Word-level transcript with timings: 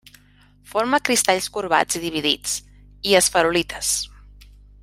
Forma 0.71 0.99
cristalls 1.09 1.49
corbats 1.57 1.99
i 1.99 2.03
dividits, 2.07 2.57
i 3.11 3.15
esferulites. 3.23 3.93